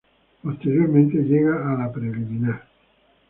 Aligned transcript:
Posteriormente 0.41 1.19
llega 1.21 1.57
el 1.57 1.61
evento 1.61 1.71
de 1.77 1.77
la 1.77 1.91
Preliminar. 1.93 2.63